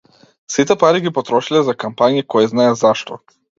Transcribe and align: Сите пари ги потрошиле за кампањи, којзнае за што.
Сите 0.53 0.77
пари 0.83 1.01
ги 1.03 1.11
потрошиле 1.17 1.63
за 1.69 1.77
кампањи, 1.85 2.27
којзнае 2.37 2.69
за 2.83 2.97
што. 3.05 3.23